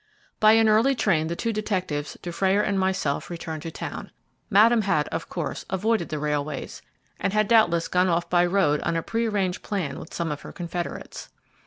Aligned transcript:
By 0.39 0.53
an 0.53 0.67
early 0.67 0.95
train 0.95 1.27
the 1.27 1.35
two 1.35 1.53
detectives, 1.53 2.17
Dufrayer 2.23 2.59
and 2.63 2.79
myself 2.79 3.29
returned 3.29 3.61
to 3.61 3.69
town. 3.71 4.09
Madame 4.49 4.81
had, 4.81 5.07
of 5.09 5.29
course, 5.29 5.63
avoided 5.69 6.09
the 6.09 6.17
railways, 6.17 6.81
and 7.19 7.33
had 7.33 7.47
doubtless 7.47 7.87
gone 7.87 8.07
off 8.09 8.27
by 8.27 8.43
road 8.47 8.81
on 8.81 8.95
a 8.95 9.03
pre 9.03 9.27
arranged 9.27 9.61
plan 9.61 9.99
with 9.99 10.11
some 10.11 10.31
of 10.31 10.41
her 10.41 10.51
confederates. 10.51 11.29